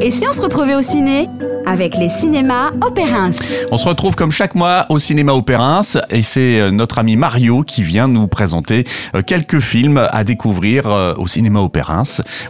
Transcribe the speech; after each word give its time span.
Et 0.00 0.10
si 0.10 0.26
on 0.26 0.32
se 0.32 0.42
retrouvait 0.42 0.74
au 0.74 0.82
ciné 0.82 1.28
avec 1.64 1.96
les 1.96 2.08
cinémas 2.08 2.72
Opérins 2.80 3.30
On 3.70 3.76
se 3.76 3.86
retrouve 3.86 4.16
comme 4.16 4.32
chaque 4.32 4.56
mois 4.56 4.86
au 4.88 4.98
cinéma 4.98 5.34
Opérins 5.34 5.82
et 6.10 6.24
c'est 6.24 6.58
euh, 6.60 6.72
notre 6.72 6.98
ami 6.98 7.14
Mario 7.14 7.62
qui 7.62 7.84
vient 7.84 8.08
nous 8.08 8.26
présenter 8.26 8.82
euh, 9.14 9.22
quelques 9.22 9.60
films 9.60 10.04
à 10.10 10.24
découvrir 10.24 10.88
euh, 10.88 11.14
au 11.16 11.28
cinéma 11.28 11.60
Opérins. 11.60 12.02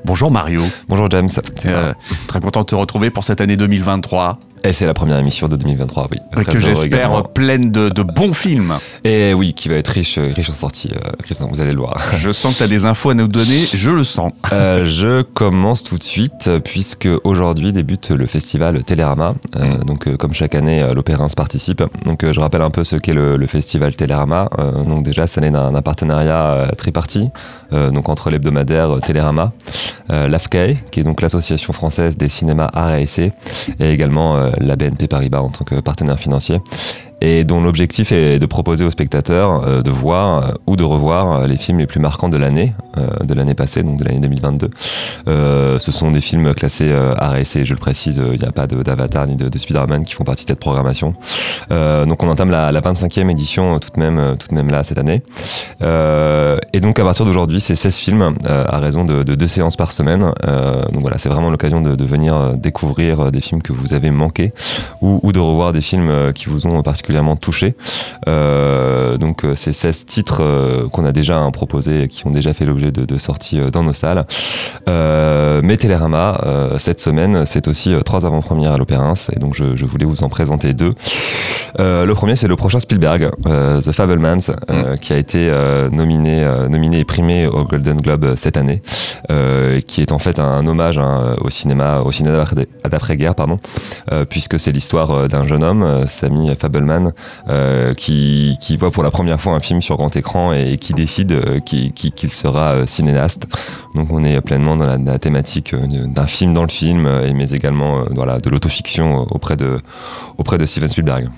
Bonjour 0.07 0.31
Mario. 0.31 0.63
Bonjour 0.89 1.11
James. 1.11 1.29
Euh, 1.67 1.93
très 2.29 2.41
content 2.41 2.61
de 2.61 2.67
te 2.67 2.75
retrouver 2.75 3.11
pour 3.11 3.25
cette 3.25 3.43
année 3.43 3.59
2023. 3.59 4.39
Et 4.65 4.73
c'est 4.73 4.87
la 4.87 4.95
première 4.95 5.19
émission 5.19 5.49
de 5.49 5.57
2023, 5.57 6.09
oui. 6.11 6.19
que 6.35 6.43
Très 6.43 6.61
j'espère 6.61 7.29
pleine 7.29 7.71
de, 7.71 7.89
de 7.89 8.03
bons 8.03 8.33
films. 8.33 8.75
Et 9.05 9.35
oui, 9.35 9.55
qui 9.55 9.69
va 9.69 9.77
être 9.77 9.89
riche, 9.89 10.19
euh, 10.19 10.33
riche 10.35 10.51
en 10.51 10.55
sorties, 10.55 10.91
euh, 10.95 11.11
Christian, 11.23 11.49
vous 11.51 11.61
allez 11.61 11.73
le 11.73 11.79
voir. 11.79 12.01
Je 12.19 12.33
sens 12.33 12.55
que 12.55 12.59
tu 12.59 12.65
as 12.65 12.69
des 12.69 12.85
infos 12.85 13.11
à 13.11 13.15
nous 13.15 13.29
donner, 13.29 13.61
je 13.75 13.91
le 13.91 14.05
sens. 14.05 14.33
Euh, 14.51 14.85
je 14.85 15.23
commence 15.23 15.85
tout 15.85 15.99
de 15.99 16.03
suite 16.03 16.51
puisque 16.65 17.09
aujourd'hui 17.23 17.73
débute 17.73 18.11
le 18.11 18.27
festival 18.27 18.83
Télérama. 18.83 19.35
Euh, 19.57 19.77
donc 19.87 20.17
comme 20.17 20.33
chaque 20.33 20.55
année, 20.55 20.85
l'Opérins 20.95 21.29
participe. 21.37 21.83
Donc 22.07 22.25
je 22.31 22.41
rappelle 22.41 22.63
un 22.63 22.71
peu 22.71 22.83
ce 22.83 22.97
qu'est 22.97 23.13
le, 23.13 23.37
le 23.37 23.47
festival 23.47 23.95
Télérama. 23.95 24.49
Donc 24.87 25.05
déjà, 25.05 25.27
ça 25.27 25.41
naît 25.43 25.51
d'un 25.51 25.83
partenariat 25.83 26.69
tripartite, 26.77 27.31
donc 27.73 28.09
entre 28.09 28.31
l'hebdomadaire 28.31 28.99
Télérama, 29.05 29.53
l'AFCAE, 30.09 30.77
qui 30.91 31.01
est 31.01 31.05
donc 31.05 31.21
l'association 31.21 31.73
française 31.73 32.17
des 32.17 32.31
cinémas 32.31 32.71
art 32.73 32.95
et 32.95 33.03
essai, 33.03 33.33
et 33.79 33.93
également 33.93 34.48
la 34.59 34.77
BNP 34.77 35.09
Paribas 35.09 35.41
en 35.41 35.51
tant 35.51 35.65
que 35.65 35.81
partenaire 35.81 36.19
financier. 36.19 36.61
Et 37.21 37.45
dont 37.45 37.61
l'objectif 37.61 38.13
est 38.13 38.39
de 38.39 38.47
proposer 38.47 38.85
aux 38.85 38.91
spectateurs 38.91 39.67
euh, 39.67 39.83
de 39.83 39.91
voir 39.91 40.43
euh, 40.43 40.53
ou 40.67 40.77
de 40.77 40.85
revoir 40.85 41.33
euh, 41.33 41.47
les 41.47 41.57
films 41.57 41.79
les 41.79 41.87
plus 41.87 42.01
marquants 42.01 42.29
de 42.29 42.37
l'année, 42.37 42.73
de 43.25 43.35
l'année 43.35 43.55
passée, 43.55 43.85
donc 43.85 43.99
de 43.99 44.05
l'année 44.05 44.19
2022. 44.21 44.71
Euh, 45.29 45.79
ce 45.79 45.93
sont 45.93 46.11
des 46.11 46.21
films 46.21 46.53
classés 46.55 46.93
art 46.93 47.37
et 47.37 47.45
je 47.45 47.73
le 47.73 47.79
précise, 47.79 48.21
il 48.33 48.41
n'y 48.41 48.47
a 48.47 48.51
pas 48.51 48.67
d'Avatar 48.67 49.27
ni 49.29 49.37
de, 49.37 49.49
de 49.49 49.59
Spider-Man 49.59 50.05
qui 50.05 50.15
font 50.15 50.25
partie 50.25 50.45
de 50.45 50.49
cette 50.49 50.59
programmation. 50.59 51.13
Donc 51.71 52.23
on 52.23 52.29
entame 52.29 52.51
la, 52.51 52.73
la 52.73 52.81
25e 52.81 53.31
édition 53.31 53.79
tout 53.79 53.91
de 53.95 54.01
même, 54.01 54.37
tout 54.37 54.49
de 54.49 54.55
même 54.55 54.69
là 54.69 54.83
cette 54.83 54.99
année. 54.99 55.23
Et 55.81 56.81
donc 56.81 56.99
à 56.99 57.05
partir 57.05 57.25
d'aujourd'hui, 57.25 57.61
c'est 57.61 57.77
16 57.77 57.97
films 57.97 58.35
à 58.45 58.79
raison 58.79 59.05
de, 59.05 59.23
de 59.23 59.35
deux 59.37 59.47
séances 59.49 59.77
par 59.77 59.93
semaine. 59.93 60.33
Donc 60.93 61.01
voilà, 61.01 61.19
c'est 61.19 61.29
vraiment 61.29 61.51
l'occasion 61.51 61.81
de, 61.81 61.95
de 61.95 62.05
venir 62.05 62.55
découvrir 62.57 63.31
des 63.31 63.41
films 63.41 63.63
que 63.63 63.73
vous 63.73 63.95
avez 63.95 64.11
manqués 64.11 64.53
ou, 65.01 65.21
ou 65.23 65.33
de 65.33 65.39
revoir 65.39 65.73
des 65.73 65.81
films 65.81 66.33
qui 66.33 66.47
vous 66.47 66.67
ont 66.67 66.83
particulièrement 66.83 67.08
touché. 67.41 67.75
Euh, 68.29 69.17
donc 69.17 69.45
euh, 69.45 69.55
c'est 69.57 69.73
16 69.73 70.07
titres 70.07 70.39
euh, 70.43 70.89
qu'on 70.89 71.05
a 71.05 71.13
déjà 71.13 71.39
hein, 71.39 71.51
proposés 71.51 72.03
et 72.05 72.09
qui 72.09 72.27
ont 72.27 72.31
déjà 72.31 72.53
fait 72.55 72.65
l'objet 72.65 72.91
de, 72.93 73.05
de 73.05 73.19
sorties 73.19 73.61
dans 73.73 73.83
nos 73.83 73.93
salles. 73.93 74.27
Mais 74.87 75.77
Télérama, 75.77 76.41
cette 76.79 77.01
semaine, 77.01 77.45
c'est 77.45 77.69
aussi 77.69 77.95
trois 78.05 78.25
avant-premières 78.27 78.73
à 78.73 78.79
l'Opérins 78.79 79.15
et 79.35 79.39
donc 79.39 79.55
je, 79.55 79.77
je 79.77 79.85
voulais 79.87 80.05
vous 80.07 80.23
en 80.23 80.29
présenter 80.29 80.73
deux. 80.73 80.93
Le 81.79 82.13
premier, 82.15 82.37
c'est 82.37 82.49
le 82.49 82.57
prochain 82.57 82.79
Spielberg, 82.79 83.31
The 83.45 83.93
Fablemans, 83.93 84.39
euh, 84.71 84.97
qui 84.97 85.13
a 85.13 85.17
été 85.17 85.51
nominé, 85.93 86.47
nominé 86.69 87.01
et 87.01 87.05
primé 87.05 87.47
au 87.47 87.65
Golden 87.65 88.01
Globe 88.01 88.35
cette 88.37 88.57
année, 88.57 88.83
qui 89.87 90.01
est 90.03 90.13
en 90.13 90.19
fait 90.19 90.39
un, 90.39 90.67
hommage 90.67 90.99
hein, 90.99 91.37
au 91.41 91.51
cinéma, 91.51 92.01
au 92.01 92.13
cinéma 92.13 92.39
d'après- 92.39 92.69
d'après-guerre, 92.89 93.35
pardon, 93.35 93.59
puisque 94.31 94.59
c'est 94.59 94.73
l'histoire 94.73 95.29
d'un 95.29 95.47
jeune 95.47 95.65
homme, 95.65 95.83
euh, 95.83 96.07
Samy 96.07 96.51
Euh, 97.49 97.95
qui, 97.95 98.57
qui 98.61 98.77
voit 98.77 98.91
pour 98.91 99.03
la 99.03 99.11
première 99.11 99.41
fois 99.41 99.55
un 99.55 99.61
film 99.61 99.81
sur 99.81 99.97
grand 99.97 100.15
écran 100.17 100.53
et, 100.53 100.77
qui 100.77 100.93
décide 100.93 101.33
euh, 101.33 101.61
qu'il 101.61 102.33
sera 102.33 102.75
euh, 102.75 102.87
cinéaste. 102.87 103.47
Donc 103.95 104.13
on 104.13 104.25
est 104.25 104.41
pleinement 104.41 104.77
dans 104.77 104.87
la, 104.87 105.19
thématique 105.19 105.75
d'un 105.75 106.27
film 106.27 106.53
dans 106.55 106.63
le 106.63 106.69
film, 106.69 107.09
mais 107.35 107.51
également 107.51 108.01
euh, 108.01 108.05
voilà, 108.15 108.39
de 108.39 108.51
l'autofiction 108.51 109.27
auprès 109.31 109.57
de, 109.57 109.79
auprès 110.37 110.59
de 110.59 110.67
Steven 110.67 110.89
Spielberg. 110.89 111.29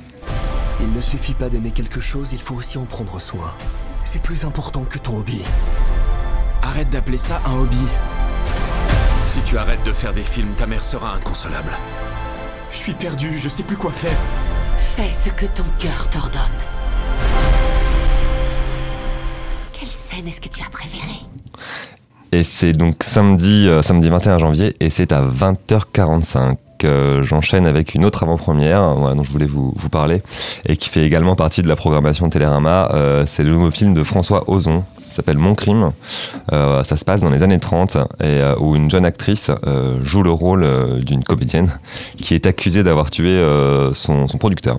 Il 0.81 0.93
ne 0.93 1.01
suffit 1.01 1.35
pas 1.35 1.49
d'aimer 1.49 1.71
quelque 1.71 2.01
chose, 2.01 2.33
il 2.33 2.41
faut 2.41 2.55
aussi 2.55 2.79
en 2.79 2.85
prendre 2.85 3.21
soin. 3.21 3.53
C'est 4.05 4.23
plus 4.23 4.45
important 4.45 4.85
que 4.85 4.99
ton 4.99 5.19
hobby. 5.19 5.43
Arrête 6.63 6.91
d'appeler 6.91 7.19
ça 7.19 7.41
un 7.47 7.61
hobby. 7.61 7.85
Si 9.27 9.41
tu 9.43 9.57
arrêtes 9.59 9.85
de 9.85 9.93
faire 9.93 10.13
des 10.13 10.23
films, 10.23 10.53
ta 10.57 10.67
mère 10.67 10.85
sera 10.85 11.15
inconsolable. 11.15 11.71
Je 12.73 12.79
suis 12.79 12.95
perdu, 12.95 13.39
je 13.39 13.49
sais 13.49 13.63
plus 13.63 13.77
quoi 13.77 13.93
faire. 13.93 14.17
Fais 14.97 15.11
ce 15.13 15.31
que 15.31 15.47
ton 15.47 15.63
cœur 15.79 16.09
t'ordonne. 16.11 16.41
Quelle 19.73 19.89
scène 19.89 20.27
est-ce 20.27 20.41
que 20.41 20.49
tu 20.49 20.63
as 20.67 20.69
préférée? 20.69 21.21
Et 22.33 22.43
c'est 22.43 22.73
donc 22.73 22.97
samedi, 23.03 23.69
euh, 23.69 23.83
samedi 23.83 24.09
21 24.09 24.39
janvier 24.39 24.75
et 24.81 24.91
c'est 24.91 25.13
à 25.13 25.23
20h45. 25.23 26.57
Euh, 26.85 27.23
J'enchaîne 27.23 27.67
avec 27.67 27.95
une 27.95 28.05
autre 28.05 28.25
avant-première 28.25 28.83
euh, 28.83 29.15
dont 29.15 29.23
je 29.23 29.31
voulais 29.31 29.47
vous, 29.47 29.73
parler 29.93 30.23
et 30.67 30.77
qui 30.77 30.89
fait 30.89 31.05
également 31.05 31.37
partie 31.37 31.63
de 31.63 31.69
la 31.69 31.77
programmation 31.77 32.29
Télérama. 32.29 32.91
Euh, 32.95 33.25
c'est 33.27 33.45
le 33.45 33.51
nouveau 33.51 33.71
film 33.71 33.95
de 33.95 34.03
François 34.03 34.51
Ozon. 34.51 34.83
S'appelle 35.11 35.39
Mon 35.39 35.55
crime. 35.55 35.93
Euh, 36.53 36.83
ça 36.85 36.97
se 36.97 37.05
passe 37.05 37.21
dans 37.21 37.31
les 37.31 37.43
années 37.43 37.59
30 37.59 37.97
et 37.97 38.01
euh, 38.25 38.55
où 38.59 38.77
une 38.77 38.91
jeune 38.91 39.05
actrice 39.05 39.51
euh, 39.67 39.99
joue 40.05 40.23
le 40.23 40.31
rôle 40.31 40.63
euh, 40.65 41.01
d'une 41.01 41.23
comédienne 41.25 41.69
qui 42.17 42.35
est 42.35 42.47
accusée 42.47 42.83
d'avoir 42.83 43.11
tué 43.11 43.29
euh, 43.29 43.93
son, 43.93 44.29
son 44.29 44.39
producteur. 44.39 44.79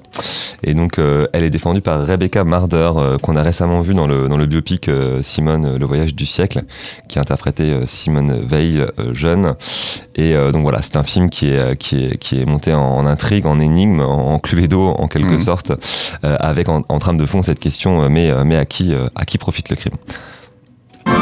Et 0.64 0.74
donc, 0.74 1.00
euh, 1.00 1.28
elle 1.34 1.44
est 1.44 1.50
défendue 1.50 1.82
par 1.82 2.06
Rebecca 2.06 2.44
Marder, 2.44 2.92
euh, 2.96 3.18
qu'on 3.18 3.36
a 3.36 3.42
récemment 3.44 3.82
vu 3.82 3.94
dans 3.94 4.08
le, 4.08 4.28
dans 4.30 4.38
le 4.38 4.46
biopic 4.46 4.88
euh, 4.88 5.22
Simone, 5.22 5.78
le 5.78 5.86
voyage 5.86 6.16
du 6.16 6.26
siècle, 6.26 6.64
qui 7.08 7.20
interprétait 7.20 7.64
euh, 7.72 7.84
Simone 7.88 8.42
Veil 8.46 8.86
euh, 9.00 9.14
jeune. 9.14 9.54
Et 10.16 10.34
euh, 10.36 10.52
donc 10.52 10.64
voilà, 10.64 10.82
c'est 10.82 10.98
un 10.98 11.04
film 11.04 11.30
qui 11.30 11.50
est, 11.50 11.76
qui 11.78 12.06
est, 12.06 12.18
qui 12.18 12.40
est 12.40 12.46
monté 12.46 12.74
en, 12.74 12.82
en 12.82 13.06
intrigue, 13.06 13.46
en 13.46 13.60
énigme, 13.60 14.02
en, 14.02 14.34
en 14.34 14.40
cluedo 14.40 14.90
en 14.90 15.08
quelque 15.08 15.32
Mhm. 15.32 15.40
sorte, 15.40 15.72
euh, 16.26 16.36
avec 16.40 16.68
en, 16.70 16.82
en 16.90 17.00
trame 17.00 17.18
de 17.18 17.26
fond 17.26 17.42
cette 17.42 17.60
question, 17.60 18.04
euh, 18.04 18.10
mais, 18.10 18.30
euh, 18.30 18.44
mais 18.46 18.58
à, 18.58 18.66
qui, 18.66 18.94
euh, 18.94 19.08
à 19.16 19.26
qui 19.26 19.38
profite 19.38 19.70
le 19.70 19.76
crime? 19.76 19.94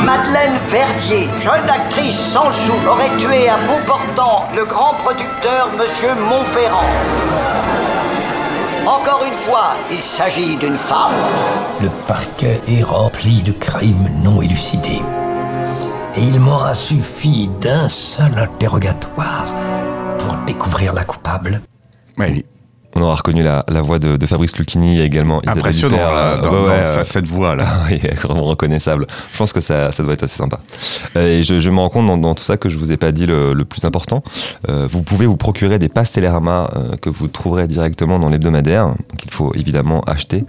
Madeleine 0.09 0.57
Verdier, 0.69 1.29
jeune 1.37 1.69
actrice 1.69 2.17
sans 2.17 2.47
le 2.47 2.55
sou, 2.55 2.73
aurait 2.89 3.15
tué 3.19 3.47
à 3.47 3.57
bout 3.57 3.85
portant 3.85 4.47
le 4.55 4.65
grand 4.65 4.95
producteur 4.95 5.69
Monsieur 5.77 6.15
Montferrand. 6.15 6.89
Encore 8.87 9.23
une 9.23 9.37
fois, 9.45 9.75
il 9.91 9.99
s'agit 9.99 10.55
d'une 10.55 10.79
femme. 10.79 11.13
Le 11.79 11.89
parquet 12.07 12.59
est 12.67 12.81
rempli 12.81 13.43
de 13.43 13.51
crimes 13.51 14.09
non 14.23 14.41
élucidés. 14.41 15.03
Et 16.15 16.23
il 16.23 16.39
m'aura 16.39 16.73
suffi 16.73 17.51
d'un 17.61 17.87
seul 17.87 18.35
interrogatoire 18.35 19.45
pour 20.17 20.35
découvrir 20.47 20.91
la 20.93 21.03
coupable. 21.03 21.61
Ouais, 22.17 22.43
On 22.99 23.03
aura 23.03 23.15
reconnu 23.15 23.43
la, 23.43 23.63
la 23.69 23.81
voix 23.81 23.97
de, 23.97 24.17
de 24.17 24.25
Fabrice 24.25 24.57
Lucchini 24.57 24.99
et 24.99 25.03
également 25.05 25.41
impressionnant 25.47 25.95
là, 25.95 26.03
euh, 26.11 26.41
dans, 26.41 26.49
ouais, 26.51 26.57
dans 26.57 26.63
ouais, 26.63 26.67
sa- 26.67 26.99
euh, 26.99 27.03
cette 27.05 27.27
voix 27.27 27.55
là. 27.55 27.65
Oui, 27.89 27.97
vraiment 28.23 28.43
reconnaissable. 28.43 29.05
Je 29.31 29.37
pense 29.37 29.53
que 29.53 29.61
ça, 29.61 29.93
ça 29.93 30.03
doit 30.03 30.11
être 30.13 30.23
assez 30.23 30.35
sympa. 30.37 30.59
Euh, 31.15 31.39
Et 31.39 31.43
je, 31.43 31.59
je 31.59 31.69
me 31.69 31.79
rends 31.79 31.87
compte 31.89 32.07
dans, 32.07 32.17
dans 32.17 32.35
tout 32.35 32.43
ça 32.43 32.57
que 32.57 32.67
je 32.67 32.77
vous 32.77 32.91
ai 32.91 32.97
pas 32.97 33.13
dit 33.13 33.25
le, 33.25 33.53
le 33.53 33.63
plus 33.65 33.85
important. 33.85 34.21
Euh, 34.67 34.85
vous 34.91 35.01
pouvez 35.01 35.27
vous 35.27 35.37
procurer 35.37 35.79
des 35.79 35.87
passes 35.87 36.11
Télérama 36.11 36.69
euh, 36.75 36.97
que 36.97 37.09
vous 37.09 37.29
trouverez 37.29 37.67
directement 37.67 38.19
dans 38.19 38.27
l'hebdomadaire, 38.29 38.93
qu'il 39.17 39.31
faut 39.31 39.53
évidemment 39.55 40.01
acheter. 40.01 40.43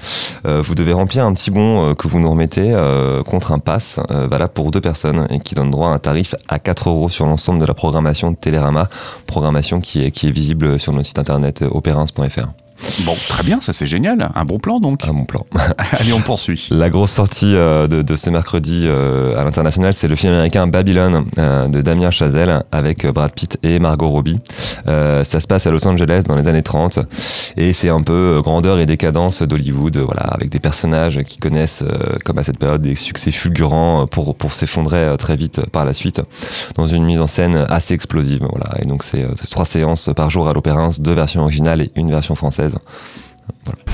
Euh, 0.44 0.60
vous 0.60 0.74
devez 0.74 0.92
remplir 0.92 1.24
un 1.24 1.32
petit 1.34 1.52
bon 1.52 1.94
que 1.94 2.08
vous 2.08 2.18
nous 2.18 2.30
remettez 2.30 2.74
contre 3.26 3.52
un 3.52 3.60
pass 3.60 3.98
valable 4.08 4.52
pour 4.54 4.70
deux 4.72 4.80
personnes 4.80 5.26
et 5.30 5.38
qui 5.38 5.54
donne 5.54 5.70
droit 5.70 5.90
à 5.90 5.92
un 5.92 5.98
tarif 6.00 6.34
à 6.48 6.58
4 6.58 6.88
euros 6.88 7.08
sur 7.08 7.26
l'ensemble 7.26 7.60
de 7.60 7.66
la 7.66 7.74
programmation 7.74 8.32
de 8.32 8.36
Télérama, 8.36 8.88
programmation 9.28 9.80
qui 9.80 10.04
est, 10.04 10.10
qui 10.10 10.26
est 10.26 10.32
visible 10.32 10.78
sur 10.80 10.92
notre 10.92 11.06
site 11.06 11.18
internet 11.20 11.62
euh, 11.62 11.68
Bon, 13.04 13.14
très 13.28 13.42
bien, 13.42 13.60
ça 13.60 13.72
c'est 13.72 13.86
génial. 13.86 14.30
Un 14.34 14.44
bon 14.44 14.58
plan 14.58 14.80
donc. 14.80 15.04
À 15.06 15.12
mon 15.12 15.24
plan. 15.24 15.46
Allez, 15.92 16.12
on 16.12 16.20
poursuit. 16.20 16.68
La 16.70 16.90
grosse 16.90 17.10
sortie 17.10 17.54
euh, 17.54 17.86
de, 17.86 18.02
de 18.02 18.16
ce 18.16 18.30
mercredi 18.30 18.84
euh, 18.86 19.38
à 19.38 19.44
l'international, 19.44 19.92
c'est 19.92 20.08
le 20.08 20.16
film 20.16 20.32
américain 20.32 20.66
Babylon 20.66 21.24
euh, 21.38 21.68
de 21.68 21.82
Damien 21.82 22.10
Chazelle 22.10 22.62
avec 22.72 23.06
Brad 23.06 23.32
Pitt 23.32 23.58
et 23.62 23.78
Margot 23.78 24.08
Robbie. 24.08 24.38
Ça 24.86 25.40
se 25.40 25.46
passe 25.46 25.66
à 25.66 25.70
Los 25.70 25.86
Angeles 25.86 26.24
dans 26.26 26.36
les 26.36 26.48
années 26.48 26.62
30 26.62 27.00
et 27.56 27.72
c'est 27.72 27.88
un 27.88 28.02
peu 28.02 28.12
euh, 28.12 28.42
grandeur 28.42 28.78
et 28.78 28.86
décadence 28.86 29.42
d'Hollywood, 29.42 29.96
euh, 29.96 30.04
voilà, 30.04 30.22
avec 30.22 30.50
des 30.50 30.60
personnages 30.60 31.22
qui 31.22 31.38
connaissent, 31.38 31.82
euh, 31.82 32.16
comme 32.24 32.38
à 32.38 32.42
cette 32.42 32.58
période, 32.58 32.82
des 32.82 32.94
succès 32.94 33.30
fulgurants 33.30 34.06
pour, 34.06 34.34
pour 34.34 34.52
s'effondrer 34.52 35.14
très 35.18 35.36
vite 35.36 35.60
par 35.70 35.84
la 35.84 35.92
suite 35.92 36.20
dans 36.76 36.86
une 36.86 37.04
mise 37.04 37.20
en 37.20 37.26
scène 37.26 37.66
assez 37.68 37.94
explosive. 37.94 38.46
Voilà. 38.50 38.80
Et 38.80 38.86
donc 38.86 39.02
c'est 39.02 39.26
trois 39.50 39.64
séances 39.64 40.10
par 40.14 40.30
jour 40.30 40.48
à 40.48 40.52
l'Opérins, 40.52 40.90
deux 40.98 41.14
versions 41.14 41.42
originales 41.42 41.82
et 41.82 41.92
une 41.94 42.10
version 42.10 42.34
française. 42.34 42.76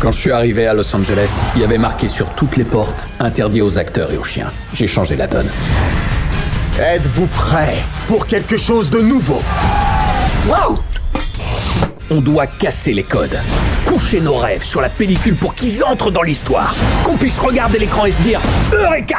Quand 0.00 0.12
je 0.12 0.18
suis 0.18 0.32
arrivé 0.32 0.66
à 0.66 0.74
Los 0.74 0.94
Angeles, 0.94 1.44
il 1.54 1.62
y 1.62 1.64
avait 1.64 1.78
marqué 1.78 2.08
sur 2.08 2.30
toutes 2.30 2.56
les 2.56 2.64
portes 2.64 3.08
interdit 3.20 3.62
aux 3.62 3.78
acteurs 3.78 4.12
et 4.12 4.18
aux 4.18 4.24
chiens. 4.24 4.52
J'ai 4.74 4.86
changé 4.86 5.16
la 5.16 5.26
donne. 5.26 5.48
Êtes-vous 6.78 7.26
prêt 7.28 7.76
pour 8.06 8.26
quelque 8.26 8.58
chose 8.58 8.90
de 8.90 9.00
nouveau? 9.00 9.42
Waouh 10.48 10.74
On 12.10 12.20
doit 12.20 12.46
casser 12.46 12.92
les 12.92 13.02
codes. 13.02 13.36
Coucher 13.84 14.20
nos 14.20 14.36
rêves 14.36 14.62
sur 14.62 14.80
la 14.80 14.88
pellicule 14.88 15.34
pour 15.34 15.54
qu'ils 15.54 15.82
entrent 15.82 16.10
dans 16.10 16.22
l'histoire. 16.22 16.74
Qu'on 17.04 17.16
puisse 17.16 17.38
regarder 17.38 17.78
l'écran 17.78 18.04
et 18.06 18.12
se 18.12 18.20
dire 18.22 18.40
Eureka 18.72 19.18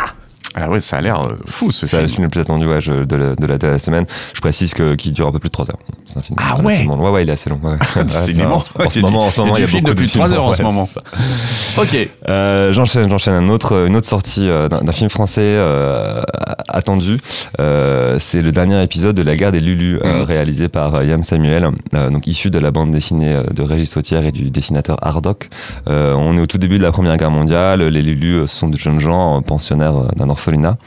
Ah 0.56 0.70
ouais, 0.70 0.80
ça 0.80 0.98
a 0.98 1.02
l'air 1.02 1.22
euh, 1.22 1.38
fou 1.46 1.72
ce 1.72 1.86
C'est 1.86 1.98
le 2.02 2.08
film. 2.08 2.16
film 2.16 2.24
le 2.24 2.30
plus 2.30 2.42
attendu 2.42 2.66
ouais, 2.66 2.80
je- 2.80 3.04
de, 3.04 3.16
la, 3.16 3.36
de 3.36 3.46
la- 3.46 3.58
de 3.58 3.68
la 3.68 3.80
semaine. 3.80 4.06
Je 4.34 4.40
précise 4.42 4.74
que- 4.74 4.96
qu'il 4.96 5.12
dure 5.14 5.28
un 5.28 5.32
peu 5.32 5.40
plus 5.40 5.50
de 5.50 5.54
3 5.54 5.70
heures. 5.70 5.80
C'est 6.08 6.18
un 6.18 6.22
film. 6.22 6.38
Ah 6.42 6.56
ouais. 6.64 6.84
long. 6.86 7.00
Ouais, 7.04 7.10
ouais, 7.12 7.24
il 7.24 7.30
est 7.30 7.34
assez 7.34 7.50
long. 7.50 7.60
ouais. 7.64 7.72
Ouais, 7.72 7.78
C'est 8.08 8.26
c'est- 8.32 8.42
immense. 8.42 8.72
En, 8.80 8.84
en 8.86 8.90
ce 8.90 9.00
moment, 9.02 9.24
en 9.26 9.30
ce 9.32 9.40
moment, 9.42 9.56
il 9.58 9.62
y 9.62 9.64
a 9.64 9.68
beaucoup 9.82 9.94
de 9.94 10.08
films. 10.08 10.24
3 10.26 10.34
heures 10.34 10.44
en 10.46 10.54
ce 10.54 10.60
ouais, 10.64 10.68
moment. 10.68 10.88
Ok. 11.78 12.10
Euh, 12.30 12.72
j'enchaîne, 12.72 13.10
j'enchaîne 13.10 13.34
un 13.36 13.50
autre, 13.50 13.86
une 13.88 13.96
autre 13.96 14.08
sortie 14.08 14.50
euh, 14.50 14.68
d'un 14.70 14.92
film 14.92 15.10
français 15.10 15.42
euh, 15.44 16.24
attendu. 16.70 17.18
Euh, 17.60 18.18
c'est 18.20 18.42
le 18.42 18.52
dernier 18.52 18.82
épisode 18.82 19.16
de 19.16 19.22
La 19.22 19.36
Guerre 19.36 19.52
des 19.52 19.60
Lulus, 19.60 20.00
euh, 20.04 20.20
Mhm. 20.20 20.22
réalisé 20.24 20.68
par 20.70 21.04
Yann 21.04 21.22
Samuel, 21.24 21.70
euh, 21.94 22.10
donc 22.10 22.26
issu 22.28 22.50
de 22.50 22.58
la 22.60 22.72
bande 22.72 22.92
dessinée 22.92 23.36
de 23.54 23.62
Régis 23.64 23.92
Sautière 23.92 24.26
et 24.26 24.32
du 24.32 24.50
dessinateur 24.50 24.98
Hardock. 25.02 25.50
Euh, 25.90 26.14
on 26.18 26.36
est 26.38 26.40
au 26.42 26.46
tout 26.48 26.58
début 26.58 26.78
de 26.78 26.84
la 26.84 26.92
Première 26.92 27.18
Guerre 27.18 27.32
mondiale. 27.32 27.82
Les 27.84 28.02
Lulus 28.02 28.36
euh, 28.44 28.48
sont 28.48 28.70
de 28.70 28.78
jeunes 28.78 29.00
gens 29.00 29.42
pensionnaires 29.42 30.14
d'un 30.16 30.30
orphelinat, 30.30 30.78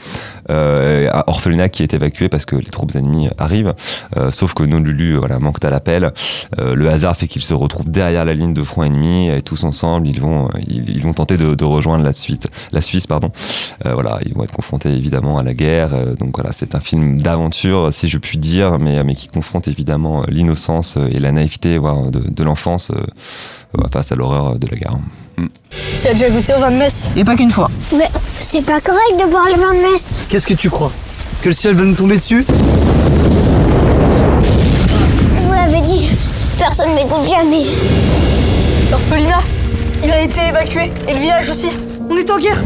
euh, 0.51 1.09
un 1.11 1.23
orphelinat 1.27 1.69
qui 1.69 1.83
est 1.83 1.93
évacué 1.93 2.29
parce 2.29 2.45
que 2.45 2.55
les 2.55 2.69
troupes 2.69 2.95
ennemies 2.95 3.29
arrivent. 3.37 3.73
Euh, 4.17 4.31
sauf 4.31 4.53
que 4.53 4.63
euh, 4.63 5.17
voilà, 5.17 5.39
manquent 5.39 5.63
à 5.63 5.69
l'appel. 5.69 6.11
Euh, 6.59 6.75
le 6.75 6.89
hasard 6.89 7.15
fait 7.15 7.27
qu'ils 7.27 7.41
se 7.43 7.53
retrouvent 7.53 7.89
derrière 7.89 8.25
la 8.25 8.33
ligne 8.33 8.53
de 8.53 8.63
front 8.63 8.83
ennemi 8.83 9.29
et 9.29 9.41
tous 9.41 9.63
ensemble, 9.63 10.07
ils 10.07 10.19
vont, 10.19 10.49
ils, 10.67 11.01
vont 11.01 11.13
tenter 11.13 11.37
de, 11.37 11.63
rejoindre 11.63 12.03
la 12.03 12.13
Suisse. 12.13 12.47
La 12.71 12.81
Suisse, 12.81 13.07
pardon. 13.07 13.31
Voilà, 13.83 14.19
ils 14.25 14.33
vont 14.33 14.43
être 14.43 14.51
confrontés 14.51 14.89
évidemment 14.89 15.37
à 15.37 15.43
la 15.43 15.53
guerre. 15.53 15.91
Donc 16.19 16.35
voilà, 16.35 16.51
c'est 16.53 16.75
un 16.75 16.79
film 16.79 17.21
d'aventure, 17.21 17.91
si 17.91 18.07
je 18.07 18.17
puis 18.17 18.37
dire, 18.37 18.79
mais, 18.79 19.03
mais 19.03 19.15
qui 19.15 19.27
confronte 19.27 19.67
évidemment 19.67 20.23
l'innocence 20.27 20.97
et 21.11 21.19
la 21.19 21.31
naïveté, 21.31 21.77
de, 21.79 22.43
l'enfance 22.43 22.91
face 23.91 24.11
à 24.11 24.15
l'horreur 24.15 24.57
de 24.59 24.67
la 24.67 24.77
guerre. 24.77 24.97
Tu 25.99 26.07
as 26.07 26.13
déjà 26.13 26.29
goûté 26.29 26.53
au 26.53 26.59
vin 26.59 26.71
de 26.71 26.77
messe 26.77 27.13
Et 27.15 27.23
pas 27.23 27.35
qu'une 27.35 27.51
fois. 27.51 27.69
Mais 27.95 28.09
c'est 28.39 28.63
pas 28.65 28.79
correct 28.81 29.19
de 29.19 29.29
boire 29.29 29.45
le 29.47 29.59
vin 29.59 29.73
de 29.73 29.91
messe. 29.91 30.09
Qu'est-ce 30.29 30.47
que 30.47 30.53
tu 30.53 30.69
crois 30.69 30.91
Que 31.41 31.49
le 31.49 31.53
ciel 31.53 31.75
va 31.75 31.83
nous 31.83 31.95
tomber 31.95 32.15
dessus 32.15 32.45
Je 35.37 35.41
vous 35.41 35.53
l'avais 35.53 35.81
dit, 35.81 36.09
personne 36.57 36.93
m'écoute 36.95 37.29
jamais. 37.29 37.65
L'orphelinat, 38.89 39.43
il 40.03 40.11
a 40.11 40.21
été 40.21 40.39
évacué. 40.49 40.91
Et 41.07 41.13
le 41.13 41.19
village 41.19 41.49
aussi. 41.49 41.67
On 42.09 42.15
est 42.17 42.29
en 42.31 42.37
guerre. 42.39 42.61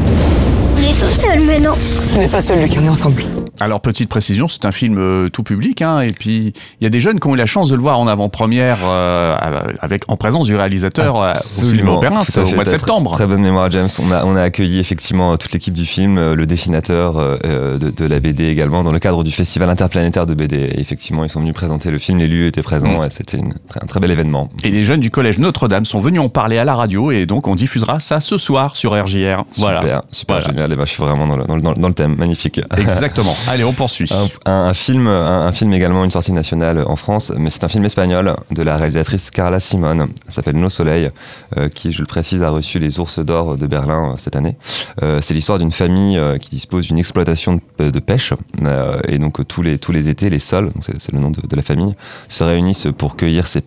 On 0.77 0.81
est 0.81 0.93
tout 0.93 1.21
seul 1.21 1.39
maintenant. 1.41 1.75
On 2.15 2.19
n'est 2.19 2.27
pas 2.27 2.41
seul, 2.41 2.59
Luc, 2.59 2.71
on 2.81 2.85
est 2.85 2.89
ensemble. 2.89 3.23
Alors, 3.61 3.79
petite 3.81 4.09
précision, 4.09 4.47
c'est 4.47 4.65
un 4.65 4.71
film 4.71 4.97
euh, 4.97 5.29
tout 5.29 5.43
public, 5.43 5.81
hein, 5.81 6.01
et 6.01 6.11
puis 6.11 6.53
il 6.81 6.83
y 6.83 6.87
a 6.87 6.89
des 6.89 6.99
jeunes 6.99 7.19
qui 7.19 7.27
ont 7.27 7.35
eu 7.35 7.37
la 7.37 7.45
chance 7.45 7.69
de 7.69 7.75
le 7.75 7.81
voir 7.81 7.99
en 7.99 8.07
avant-première, 8.07 8.79
euh, 8.83 9.35
avec, 9.81 10.03
en 10.09 10.17
présence 10.17 10.47
du 10.47 10.55
réalisateur 10.55 11.21
euh, 11.21 11.31
au 11.31 11.35
cinéma 11.35 11.93
Absolument, 11.93 11.99
tout 11.99 12.39
à 12.39 12.43
au 12.43 12.55
mois 12.55 12.63
de 12.65 12.69
septembre. 12.69 13.11
Très, 13.11 13.23
très 13.23 13.27
bonne 13.27 13.41
mémoire, 13.41 13.71
James. 13.71 13.87
On 13.99 14.11
a, 14.11 14.25
on 14.25 14.35
a 14.35 14.41
accueilli 14.41 14.79
effectivement 14.79 15.37
toute 15.37 15.51
l'équipe 15.53 15.73
du 15.73 15.85
film, 15.85 16.17
euh, 16.17 16.35
le 16.35 16.45
dessinateur 16.45 17.17
euh, 17.17 17.77
de, 17.77 17.89
de 17.91 18.05
la 18.05 18.19
BD 18.19 18.45
également, 18.47 18.83
dans 18.83 18.91
le 18.91 18.99
cadre 18.99 19.23
du 19.23 19.31
festival 19.31 19.69
interplanétaire 19.69 20.25
de 20.25 20.33
BD. 20.33 20.57
Et 20.57 20.79
effectivement, 20.79 21.23
ils 21.23 21.29
sont 21.29 21.39
venus 21.39 21.53
présenter 21.53 21.91
le 21.91 21.97
film, 21.97 22.17
les 22.19 22.27
lieux 22.27 22.47
étaient 22.47 22.61
présents, 22.63 23.01
Mm. 23.01 23.05
et 23.05 23.09
c'était 23.09 23.39
un 23.81 23.85
très 23.87 23.99
bel 23.99 24.11
événement. 24.11 24.49
Et 24.63 24.69
les 24.69 24.83
jeunes 24.83 24.99
du 24.99 25.09
collège 25.11 25.37
Notre-Dame 25.39 25.85
sont 25.85 25.99
venus 25.99 26.21
en 26.21 26.29
parler 26.29 26.57
à 26.57 26.65
la 26.65 26.75
radio, 26.75 27.11
et 27.11 27.25
donc 27.25 27.47
on 27.47 27.55
diffusera 27.55 27.99
ça 27.99 28.19
ce 28.19 28.37
soir 28.37 28.75
sur 28.75 28.91
RJR. 28.91 29.43
Voilà. 29.57 29.79
Super, 29.81 30.01
super 30.11 30.35
Voilà. 30.37 30.51
génial. 30.51 30.73
Et 30.73 30.75
ben, 30.75 30.85
je 30.85 30.91
suis 30.91 31.03
vraiment 31.03 31.35
le- 31.35 31.43
dans 31.45 31.55
le- 31.55 31.61
dans 31.61 31.87
le 31.87 31.93
thème, 31.93 32.15
magnifique. 32.17 32.59
Exactement. 32.77 33.35
Allez, 33.47 33.63
on 33.63 33.73
poursuit. 33.73 34.09
Un, 34.45 34.51
un- 34.69 34.73
film, 34.73 35.07
un, 35.07 35.45
un 35.47 35.51
film 35.51 35.71
également, 35.73 36.03
une 36.03 36.11
sortie 36.11 36.31
nationale 36.31 36.83
en 36.87 36.95
France, 36.95 37.31
mais 37.37 37.49
c'est 37.49 37.63
un 37.63 37.69
film 37.69 37.85
espagnol 37.85 38.35
de 38.51 38.63
la 38.63 38.75
réalisatrice 38.75 39.29
Carla 39.29 39.59
Simon. 39.59 40.07
Ça 40.27 40.35
s'appelle 40.35 40.55
Nos 40.57 40.69
Soleils, 40.71 41.11
euh, 41.57 41.69
qui, 41.69 41.91
je 41.91 41.99
le 42.01 42.07
précise, 42.07 42.41
a 42.41 42.49
reçu 42.49 42.79
les 42.79 42.99
Ours 42.99 43.19
d'Or 43.19 43.57
de 43.57 43.67
Berlin 43.67 44.11
euh, 44.13 44.15
cette 44.17 44.35
année. 44.35 44.55
Euh, 45.03 45.19
c'est 45.21 45.33
l'histoire 45.35 45.59
d'une 45.59 45.71
famille 45.71 46.17
euh, 46.17 46.37
qui 46.39 46.49
dispose 46.49 46.87
d'une 46.87 46.97
exploitation 46.97 47.59
de, 47.77 47.89
de 47.91 47.99
pêche, 47.99 48.33
euh, 48.63 48.99
et 49.07 49.19
donc 49.19 49.39
euh, 49.39 49.43
tous 49.43 49.61
les 49.61 49.77
tous 49.77 49.91
les 49.91 50.09
étés, 50.09 50.29
les 50.29 50.39
sols, 50.39 50.71
c'est 50.79 51.11
le 51.13 51.19
nom 51.19 51.29
de, 51.29 51.41
de 51.47 51.55
la 51.55 51.61
famille, 51.61 51.93
se 52.27 52.43
réunissent 52.43 52.87
pour 52.97 53.15
cueillir 53.15 53.45
ces 53.47 53.61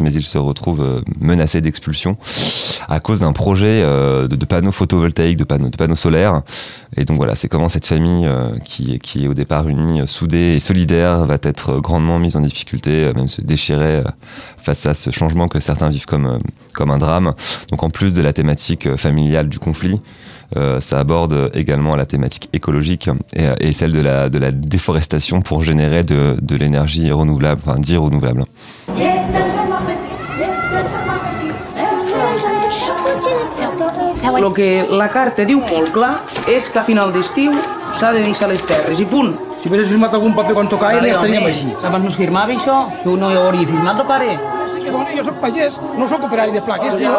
mais 0.00 0.12
ils 0.12 0.24
se 0.24 0.38
retrouvent 0.38 0.82
euh, 0.82 1.00
menacés 1.20 1.60
d'expulsion 1.60 2.18
à 2.88 3.00
cause 3.00 3.20
d'un 3.20 3.32
projet 3.32 3.82
euh, 3.82 4.28
de, 4.28 4.44
panneaux 4.44 4.72
photovoltaïques, 4.72 5.38
de 5.38 5.44
panneaux, 5.44 5.94
solaires. 5.94 6.42
Et 6.96 7.04
donc 7.04 7.16
voilà, 7.16 7.34
c'est 7.34 7.48
comment 7.48 7.70
cette 7.70 7.86
famille 7.86 8.26
euh, 8.26 8.58
qui, 8.58 9.00
est 9.24 9.26
au 9.26 9.34
départ 9.34 9.68
unie, 9.68 10.06
soudée 10.06 10.56
et 10.56 10.60
solidaire 10.60 11.24
va 11.24 11.38
être 11.42 11.80
grandement 11.80 12.18
mise 12.18 12.36
en 12.36 12.40
difficulté, 12.40 13.10
même 13.14 13.28
se 13.28 13.40
déchirer 13.40 14.02
face 14.58 14.84
à 14.86 14.94
ce 14.94 15.10
changement 15.10 15.48
que 15.48 15.60
certains 15.60 15.88
vivent 15.88 16.06
comme, 16.06 16.38
comme 16.74 16.90
un 16.90 16.98
drame. 16.98 17.32
Donc 17.70 17.82
en 17.82 17.90
plus 17.90 18.12
de 18.12 18.22
la 18.22 18.32
thématique 18.32 18.86
euh, 18.86 18.96
familiale 18.96 19.48
du 19.48 19.58
conflit, 19.58 20.00
euh, 20.56 20.80
ça 20.80 21.00
aborde 21.00 21.50
également 21.54 21.96
la 21.96 22.06
thématique 22.06 22.48
écologique 22.52 23.08
et, 23.34 23.68
et 23.68 23.72
celle 23.72 23.92
de 23.92 24.00
la, 24.00 24.28
de 24.28 24.38
la 24.38 24.50
déforestation 24.52 25.40
pour 25.40 25.64
générer 25.64 26.02
de, 26.02 26.36
de 26.40 26.56
l'énergie 26.56 27.10
renouvelable, 27.10 27.62
enfin 27.66 27.78
dit 27.78 27.96
renouvelable. 27.96 28.44
El 34.34 34.52
que 34.52 34.68
la 34.96 35.08
carta 35.12 35.44
diu 35.46 35.60
molt 35.60 35.90
clar 35.94 36.14
és 36.50 36.66
que 36.72 36.78
a 36.80 36.84
final 36.86 37.12
d'estiu 37.14 37.52
s'ha 37.94 38.12
de 38.14 38.22
deixar 38.24 38.48
les 38.50 38.62
terres 38.66 39.00
i 39.00 39.06
punt. 39.06 39.34
Si 39.64 39.70
hubieras 39.70 39.88
firmado 39.88 40.16
algún 40.16 40.34
papel 40.34 40.52
quan 40.52 40.68
tocava 40.68 40.92
Vale, 40.92 41.08
ja 41.08 41.14
estaríem 41.16 41.46
així. 41.48 41.70
Abans 41.88 42.04
no 42.04 42.10
es 42.10 42.16
firmava 42.18 42.52
això? 42.52 42.74
Que 43.00 43.14
no 43.16 43.30
hi 43.32 43.38
hauria 43.40 43.64
firmat 43.64 44.02
el 44.02 44.04
pare? 44.04 44.34
Sí 44.68 44.82
que 44.82 44.90
bueno, 44.92 45.08
jo 45.16 45.24
soc 45.24 45.38
pagès, 45.40 45.78
no 45.96 46.04
sóc 46.06 46.26
operari 46.28 46.52
de 46.52 46.60
plaques, 46.60 46.98
tio. 47.00 47.14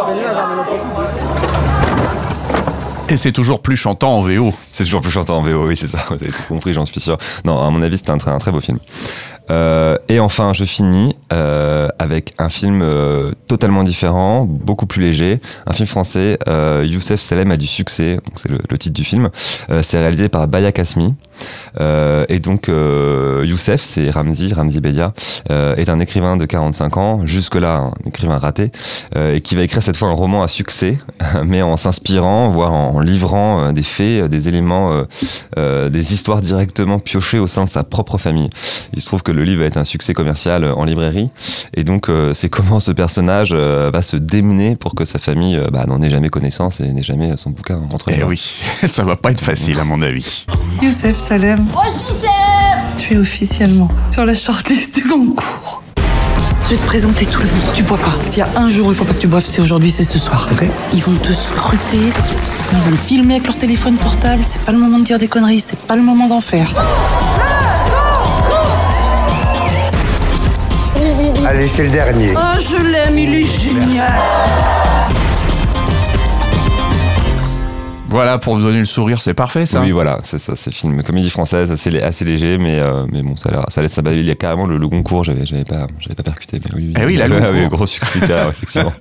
Et 3.10 3.18
c'est 3.18 3.32
toujours 3.32 3.64
plus 3.64 3.78
chantant 3.78 4.18
en 4.18 4.22
VO. 4.22 4.54
C'est 4.72 4.84
toujours 4.84 5.02
plus 5.02 5.10
chantant 5.10 5.38
en 5.38 5.42
VO, 5.42 5.66
oui, 5.66 5.76
c'est 5.76 5.88
ça. 5.88 6.06
Vous 6.08 6.14
avez 6.14 6.28
tout 6.32 6.44
compris, 6.48 6.74
j'en 6.74 6.86
suis 6.86 7.00
sûr. 7.00 7.18
Non, 7.46 7.66
à 7.66 7.72
mon 7.72 7.82
avis, 7.82 7.98
c'était 7.98 8.12
un, 8.12 8.18
un 8.28 8.38
très 8.38 8.52
beau 8.52 8.62
film. 8.62 8.78
Euh, 9.52 9.98
et 10.10 10.20
enfin, 10.20 10.54
je 10.54 10.64
finis 10.64 11.16
euh, 11.34 11.90
avec 12.00 12.32
un 12.38 12.50
film 12.50 12.82
euh, 12.82 13.32
totalement 13.48 13.84
différent, 13.84 14.46
beaucoup 14.46 14.86
plus 14.86 15.02
léger. 15.02 15.40
Un 15.68 15.74
film 15.74 15.88
français, 15.88 16.38
euh, 16.48 16.86
Youssef 16.88 17.20
Salem 17.20 17.52
a 17.52 17.58
du 17.58 17.68
succès, 17.68 18.18
c'est 18.36 18.50
le, 18.50 18.78
titre 18.78 18.96
du 18.96 19.04
film. 19.04 19.30
Euh, 19.70 19.82
c'est 19.84 20.00
réalisé 20.00 20.30
par 20.30 20.48
Baya 20.48 20.72
Kasmi. 20.72 21.14
Et 22.30 22.40
donc, 22.40 22.70
Youssef, 22.70 23.82
c'est 23.82 24.10
Ramzi, 24.10 24.54
Ramzi 24.54 24.80
Bedia, 24.80 25.14
est 25.50 25.90
un 25.90 26.00
écrivain 26.00 26.38
de 26.38 26.46
45 26.46 26.98
ans, 26.98 27.26
jusque-là 27.26 27.78
un 27.78 27.94
écrivain 28.08 28.38
raté, 28.38 28.72
et 29.16 29.42
qui 29.42 29.56
va 29.56 29.64
écrire 29.64 29.84
cette 29.84 29.98
fois 29.98 30.08
un 30.08 30.14
roman 30.14 30.44
à 30.44 30.48
succès, 30.48 30.98
mais 31.46 31.62
en 31.62 31.76
s'inspirant, 31.76 32.48
voire 32.48 32.72
en, 32.72 32.96
en 32.96 33.00
livrant 33.02 33.74
des 33.74 33.84
faits, 33.84 34.30
des 34.30 34.48
éléments, 34.48 35.04
des 35.58 36.14
histoires 36.14 36.40
directement 36.40 37.00
piochées 37.00 37.40
au 37.40 37.48
sein 37.48 37.66
de 37.66 37.70
sa 37.70 37.84
propre 37.84 38.18
famille. 38.18 38.50
Il 38.94 39.02
se 39.02 39.08
trouve 39.08 39.22
que 39.22 39.34
le 39.36 39.44
livre 39.44 39.62
va 39.62 39.68
être 39.68 39.78
un 39.78 39.84
succès 39.84 40.14
commercial 40.14 40.64
euh, 40.64 40.74
en 40.74 40.84
librairie, 40.86 41.30
et 41.76 41.84
donc 41.84 42.10
euh, 42.10 42.34
c'est 42.34 42.50
comment 42.50 42.80
ce 42.80 42.92
personnage 42.92 43.50
euh, 43.51 43.92
va 43.94 44.01
se 44.01 44.18
démener 44.18 44.75
pour 44.75 44.96
que 44.96 45.06
sa 45.06 45.20
famille 45.20 45.58
euh, 45.58 45.68
bah, 45.72 45.86
n'en 45.88 46.01
ait 46.01 46.10
jamais 46.10 46.30
connaissance 46.30 46.80
et 46.82 46.92
n'ait 46.92 47.04
jamais 47.04 47.34
son 47.38 47.51
bouquin 47.51 47.80
entre 47.94 48.10
les 48.10 48.18
Eh 48.18 48.20
mains. 48.22 48.27
oui, 48.27 48.42
ça 48.88 49.04
va 49.04 49.15
pas 49.15 49.32
être 49.32 49.42
facile 49.42 49.80
à 49.80 49.84
mon 49.84 50.01
avis. 50.01 50.46
Youssef 50.82 51.18
Salem, 51.20 51.65
Oh, 51.75 51.80
Youssef 51.86 52.22
tu 52.98 53.13
es 53.13 53.18
officiellement 53.18 53.89
sur 54.12 54.25
la 54.25 54.34
shortlist 54.34 54.96
du 54.96 55.04
concours. 55.04 55.84
Je 56.65 56.72
vais 56.72 56.77
te 56.77 56.86
présenter 56.88 57.25
tout 57.27 57.39
le 57.42 57.46
monde. 57.46 57.72
Tu 57.75 57.84
bois 57.84 57.98
pas. 58.00 58.15
S'il 58.30 58.39
y 58.39 58.42
a 58.42 58.48
un 58.56 58.70
jour 58.70 58.88
où 58.88 58.92
il 58.92 58.96
faut 58.96 59.06
pas 59.06 59.13
que 59.13 59.20
tu 59.20 59.27
boives, 59.27 59.46
c'est 59.46 59.62
aujourd'hui, 59.62 59.92
c'est 59.92 60.04
ce 60.06 60.18
soir, 60.18 60.48
ok? 60.51 60.68
Ils 60.94 61.04
vont 61.04 61.13
te 61.15 61.32
scruter, 61.32 61.98
ils 62.72 62.77
vont 62.80 62.92
te 62.92 62.96
filmer 62.96 63.36
avec 63.36 63.46
leur 63.48 63.58
téléphone 63.58 63.96
portable. 63.98 64.42
C'est 64.44 64.62
pas 64.62 64.72
le 64.72 64.80
moment 64.80 64.98
de 64.98 65.04
dire 65.04 65.20
des 65.20 65.27
conneries, 65.27 65.60
c'est 65.60 65.77
pas 65.77 65.96
le 65.96 66.01
moment 66.01 66.27
d'en 66.27 66.42
faire. 66.42 66.74
Allez, 71.48 71.68
c'est 71.68 71.84
le 71.84 71.90
dernier. 71.92 72.34
Oh, 72.36 72.60
je 72.60 72.78
l'aime, 72.78 73.20
il 73.20 73.36
est 73.36 73.46
génial. 73.46 74.20
Voilà, 78.15 78.38
pour 78.38 78.55
vous 78.55 78.62
donner 78.62 78.79
le 78.79 78.86
sourire, 78.86 79.22
c'est 79.22 79.34
parfait 79.34 79.65
ça. 79.65 79.81
Oui, 79.81 79.91
voilà, 79.91 80.19
c'est 80.24 80.39
ça, 80.39 80.55
c'est 80.55 80.74
film 80.74 81.03
comédie 81.03 81.29
française, 81.29 81.69
assez, 81.72 81.91
lé- 81.91 82.01
assez 82.01 82.24
léger, 82.25 82.57
mais, 82.57 82.79
euh, 82.79 83.05
mais 83.12 83.22
bon, 83.22 83.36
ça 83.36 83.50
ça 83.67 83.81
laisse, 83.81 83.93
ça, 83.93 84.01
il 84.05 84.25
y 84.25 84.31
a 84.31 84.36
carrément 84.36 84.65
le, 84.67 84.77
le 84.77 84.88
Goncourt, 84.88 85.24
j'avais, 85.25 85.45
j'avais 85.45 85.65
pas, 85.65 85.88
j'avais 86.00 86.15
pas 86.15 86.24
percuté, 86.24 86.60
mais 86.63 86.75
oui, 86.75 86.86
oui. 86.88 86.93
Eh 87.01 87.05
oui, 87.05 87.15
la 87.17 87.27
Goncourt. 87.29 87.50
oui, 87.53 87.67
gros 87.67 87.86
succès 87.86 88.19
littéraire, 88.22 88.50
effectivement. 88.50 88.93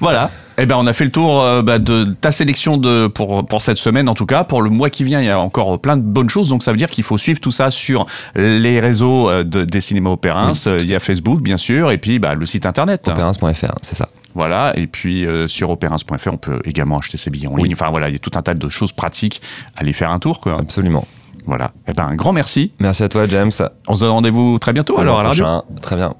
Voilà. 0.00 0.30
Eh 0.58 0.66
ben, 0.66 0.76
on 0.76 0.86
a 0.86 0.92
fait 0.92 1.04
le 1.06 1.10
tour 1.10 1.42
euh, 1.42 1.62
bah, 1.62 1.78
de 1.78 2.04
ta 2.04 2.30
sélection 2.30 2.76
de 2.76 3.06
pour 3.06 3.46
pour 3.46 3.62
cette 3.62 3.78
semaine 3.78 4.06
en 4.06 4.14
tout 4.14 4.26
cas. 4.26 4.44
Pour 4.44 4.60
le 4.60 4.68
mois 4.68 4.90
qui 4.90 5.02
vient, 5.02 5.18
il 5.20 5.26
y 5.26 5.30
a 5.30 5.40
encore 5.40 5.80
plein 5.80 5.96
de 5.96 6.02
bonnes 6.02 6.28
choses. 6.28 6.50
Donc 6.50 6.62
ça 6.62 6.72
veut 6.72 6.76
dire 6.76 6.90
qu'il 6.90 7.04
faut 7.04 7.16
suivre 7.16 7.40
tout 7.40 7.50
ça 7.50 7.70
sur 7.70 8.04
les 8.36 8.78
réseaux 8.78 9.30
euh, 9.30 9.44
de, 9.44 9.64
des 9.64 9.80
cinémas 9.80 10.10
opérins. 10.10 10.52
Euh, 10.66 10.78
il 10.82 10.90
y 10.90 10.94
a 10.94 11.00
Facebook 11.00 11.40
bien 11.40 11.56
sûr, 11.56 11.90
et 11.90 11.96
puis 11.96 12.18
bah, 12.18 12.34
le 12.34 12.44
site 12.44 12.66
internet. 12.66 13.08
Opérins.fr, 13.08 13.72
c'est 13.80 13.96
ça. 13.96 14.08
Voilà, 14.34 14.72
et 14.76 14.86
puis 14.86 15.26
euh, 15.26 15.46
sur 15.46 15.70
opérins.fr, 15.70 16.32
on 16.32 16.36
peut 16.36 16.58
également 16.64 16.96
acheter 16.96 17.18
ses 17.18 17.30
billets 17.30 17.48
en 17.48 17.56
ligne. 17.56 17.72
Enfin 17.72 17.90
voilà, 17.90 18.08
il 18.08 18.12
y 18.12 18.16
a 18.16 18.18
tout 18.18 18.30
un 18.34 18.42
tas 18.42 18.54
de 18.54 18.68
choses 18.68 18.92
pratiques. 18.92 19.42
Allez 19.76 19.92
faire 19.92 20.10
un 20.10 20.18
tour 20.18 20.40
quoi. 20.40 20.58
Absolument. 20.58 21.06
Voilà. 21.44 21.72
Eh 21.88 21.92
ben 21.92 22.06
un 22.06 22.14
grand 22.14 22.32
merci. 22.32 22.72
Merci 22.78 23.02
à 23.02 23.08
toi, 23.08 23.26
James. 23.26 23.50
On 23.88 23.94
se 23.94 24.00
donne 24.00 24.10
rendez-vous 24.10 24.58
très 24.58 24.72
bientôt 24.72 24.96
Au 24.96 25.00
alors 25.00 25.20
à 25.20 25.22
la 25.22 25.28
radio. 25.30 25.46
Très 25.80 25.96
bien. 25.96 26.14